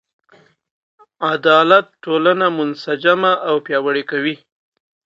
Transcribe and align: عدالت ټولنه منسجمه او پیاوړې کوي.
عدالت 1.31 1.85
ټولنه 2.03 2.45
منسجمه 2.57 3.31
او 3.47 3.55
پیاوړې 3.65 4.03
کوي. 4.11 4.35